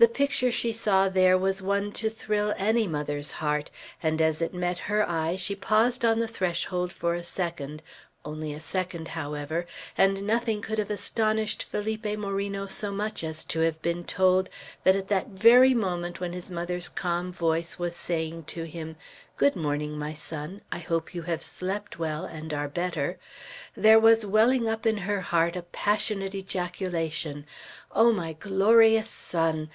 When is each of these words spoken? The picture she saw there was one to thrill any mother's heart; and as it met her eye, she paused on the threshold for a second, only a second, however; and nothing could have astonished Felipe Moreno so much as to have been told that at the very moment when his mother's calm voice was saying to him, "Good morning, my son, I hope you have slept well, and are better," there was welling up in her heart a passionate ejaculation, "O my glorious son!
The 0.00 0.06
picture 0.06 0.52
she 0.52 0.70
saw 0.72 1.08
there 1.08 1.36
was 1.36 1.60
one 1.60 1.90
to 1.94 2.08
thrill 2.08 2.54
any 2.56 2.86
mother's 2.86 3.32
heart; 3.42 3.68
and 4.00 4.22
as 4.22 4.40
it 4.40 4.54
met 4.54 4.78
her 4.86 5.04
eye, 5.10 5.34
she 5.34 5.56
paused 5.56 6.04
on 6.04 6.20
the 6.20 6.28
threshold 6.28 6.92
for 6.92 7.14
a 7.14 7.24
second, 7.24 7.82
only 8.24 8.52
a 8.54 8.60
second, 8.60 9.08
however; 9.08 9.66
and 9.96 10.22
nothing 10.24 10.62
could 10.62 10.78
have 10.78 10.88
astonished 10.90 11.64
Felipe 11.64 12.16
Moreno 12.16 12.68
so 12.68 12.92
much 12.92 13.24
as 13.24 13.42
to 13.46 13.58
have 13.62 13.82
been 13.82 14.04
told 14.04 14.48
that 14.84 14.94
at 14.94 15.08
the 15.08 15.24
very 15.28 15.74
moment 15.74 16.20
when 16.20 16.32
his 16.32 16.48
mother's 16.48 16.88
calm 16.88 17.32
voice 17.32 17.76
was 17.76 17.96
saying 17.96 18.44
to 18.44 18.62
him, 18.62 18.94
"Good 19.36 19.56
morning, 19.56 19.98
my 19.98 20.14
son, 20.14 20.60
I 20.70 20.78
hope 20.78 21.12
you 21.12 21.22
have 21.22 21.42
slept 21.42 21.98
well, 21.98 22.24
and 22.24 22.54
are 22.54 22.68
better," 22.68 23.18
there 23.76 23.98
was 23.98 24.24
welling 24.24 24.68
up 24.68 24.86
in 24.86 24.98
her 24.98 25.22
heart 25.22 25.56
a 25.56 25.62
passionate 25.62 26.36
ejaculation, 26.36 27.46
"O 27.90 28.12
my 28.12 28.34
glorious 28.34 29.10
son! 29.10 29.70